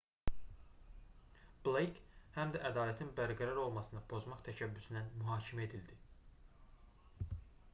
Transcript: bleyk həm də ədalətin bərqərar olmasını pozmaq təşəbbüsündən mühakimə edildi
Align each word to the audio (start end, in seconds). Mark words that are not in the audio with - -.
bleyk 1.67 1.99
həm 2.37 2.53
də 2.55 2.61
ədalətin 2.69 3.11
bərqərar 3.19 3.59
olmasını 3.65 4.01
pozmaq 4.13 4.41
təşəbbüsündən 4.49 5.13
mühakimə 5.21 5.67
edildi 5.69 5.99